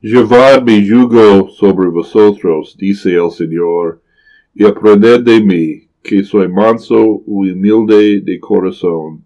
[0.00, 4.00] Llevad mi yugo sobre vosotros, dice el Señor,
[4.54, 9.24] y aprended de mí, que soy manso y humilde de corazón,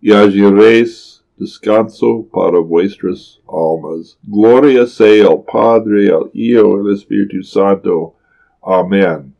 [0.00, 4.18] y hallaréis descanso para vuestras almas.
[4.22, 8.14] Gloria sea al Padre, al Hijo y al Espíritu Santo.
[8.62, 9.34] Amén.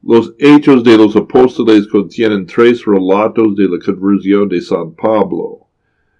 [0.00, 5.66] Los hechos de los apóstoles contienen tres relatos de la conversión de San Pablo.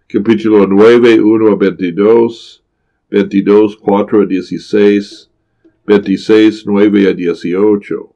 [0.08, 2.64] Capítulo 9, 1 a 22,
[3.10, 5.30] 22, 4 a 16,
[5.86, 8.14] 26, 9 a 18.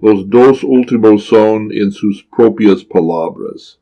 [0.00, 3.80] Los dos últimos son en sus propias palabras.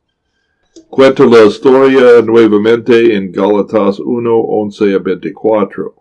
[0.89, 5.95] Cuenta la historia nuevamente en Gálatas 1, 11 a 24.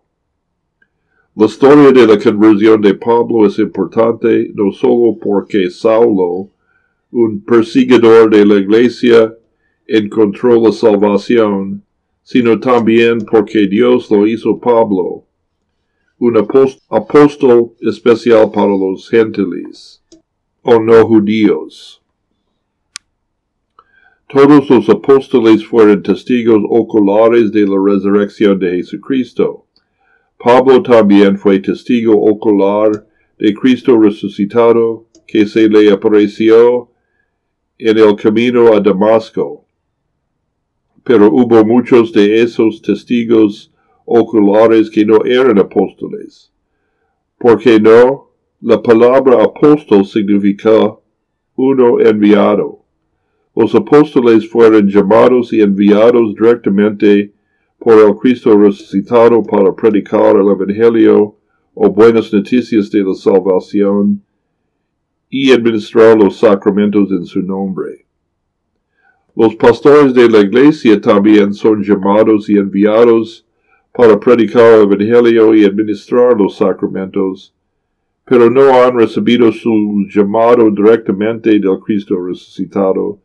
[1.35, 6.49] La historia de la conversión de Pablo es importante no solo porque Saulo,
[7.11, 9.35] un perseguidor de la iglesia,
[9.87, 11.83] encontró la salvación,
[12.27, 15.23] sino también porque Dios lo hizo Pablo,
[16.19, 20.03] un apóstol especial para los gentiles
[20.63, 22.03] o no judíos.
[24.29, 29.67] Todos los apóstoles fueron testigos oculares de la resurrección de Jesucristo.
[30.37, 33.07] Pablo también fue testigo ocular
[33.39, 36.91] de Cristo resucitado que se le apareció
[37.79, 39.66] en el camino a Damasco.
[41.07, 43.73] Pero hubo muchos de esos testigos
[44.05, 46.53] oculares que no eran apóstoles.
[47.39, 48.31] ¿Por qué no?
[48.61, 50.97] La palabra apóstol significa
[51.55, 52.81] uno enviado.
[53.55, 57.33] Los apóstoles fueron llamados y enviados directamente
[57.79, 61.37] por el Cristo resucitado para predicar el Evangelio
[61.73, 64.25] o buenas noticias de la salvación
[65.31, 68.06] y administrar los sacramentos en su nombre.
[69.39, 73.45] Los pastores de la iglesia también son llamados y enviados
[73.93, 77.55] para predicar el Evangelio y administrar los sacramentos,
[78.25, 83.19] pero no han recibido su llamado directamente del Cristo resucitado,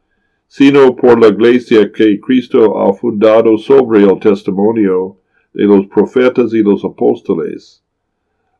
[0.47, 5.15] sino por la iglesia que Cristo ha fundado sobre el testimonio
[5.53, 7.81] de los profetas y los apóstoles.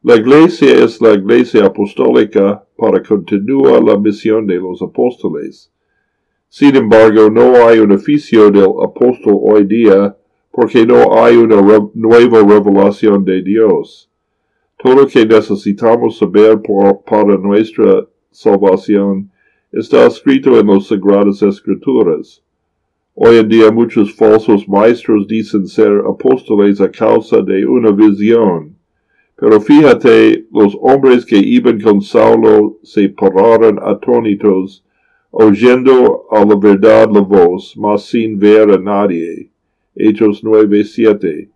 [0.04, 5.70] La iglesia es la iglesia apostólica para continuar la misión de los apóstoles.
[6.54, 10.18] Sin embargo, no hay un oficio del apóstol hoy día
[10.52, 11.62] porque no hay una
[11.94, 14.12] nueva revelación de Dios.
[14.78, 16.60] Todo lo que necesitamos saber
[17.06, 19.32] para nuestra salvación
[19.72, 22.44] está escrito en las Sagradas Escrituras.
[23.16, 28.76] Hoy en día muchos falsos maestros dicen ser apóstoles a causa de una visión.
[29.38, 34.84] Pero fíjate, los hombres que iban con Saulo se pararon atónitos,
[35.32, 39.50] oyendo a la verdad la voz, mas sin ver a nadie.
[39.96, 41.50] Hechos 9:7.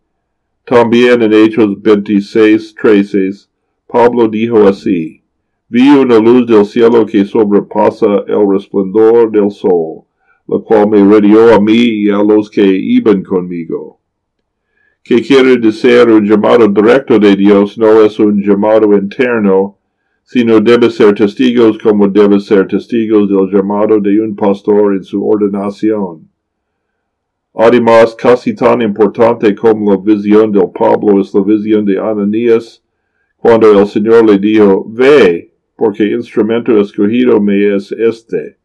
[0.66, 3.47] También en Hechos 26:13,
[3.88, 5.22] Pablo dijo así,
[5.68, 10.03] Vi una luz del cielo que sobrepasa el resplandor del sol,
[10.47, 14.00] la cual me rodeó a mí y a los que iban conmigo.
[15.03, 19.78] Que quiere decir un llamado directo de Dios no es un llamado interno,
[20.25, 25.25] sino debe ser testigos como debe ser testigos del llamado de un pastor en su
[25.25, 26.28] ordenación.
[27.53, 32.84] Además, casi tan importante como la visión del Pablo es la visión de Ananías,
[33.38, 38.57] cuando el Señor le dijo, Ve, porque instrumento escogido me es este,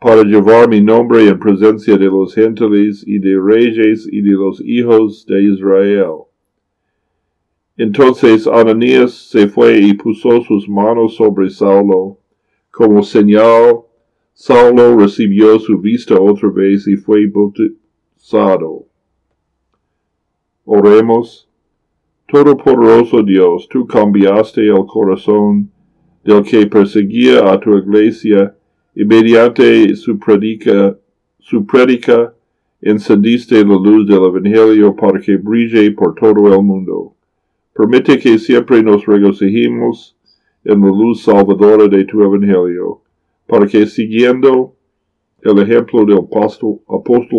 [0.00, 4.60] para llevar mi nombre en presencia de los gentiles y de reyes y de los
[4.64, 6.27] hijos de Israel.
[7.78, 12.18] Entonces Ananías se fue y puso sus manos sobre Saulo,
[12.72, 13.82] como señal,
[14.34, 18.86] Saulo recibió su vista otra vez y fue bautizado.
[20.64, 21.48] Oremos.
[22.26, 25.70] Todopoderoso Dios, tú cambiaste el corazón
[26.24, 28.54] del que perseguía a tu iglesia
[28.94, 30.98] y mediante su predica,
[31.38, 32.34] su predica
[32.82, 37.14] encendiste la luz del Evangelio para que brille por todo el mundo.
[37.78, 40.16] Permite que siempre nos regocijemos
[40.64, 43.02] en la luz salvadora de tu Evangelio,
[43.46, 44.74] para que siguiendo
[45.42, 46.80] el ejemplo del apóstol,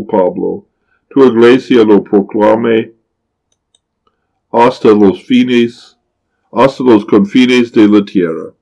[0.10, 0.66] Pablo,
[1.10, 2.94] tu iglesia lo proclame
[4.50, 5.98] hasta los fines,
[6.54, 8.54] hasta los confines de la tierra.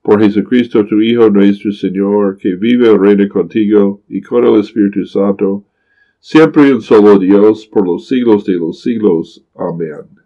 [0.00, 5.04] Por Jesucristo tu Hijo nuestro Señor, que vive y reina contigo y con el Espíritu
[5.06, 5.64] Santo,
[6.20, 9.44] siempre en solo Dios, por los siglos de los siglos.
[9.56, 10.20] Amén.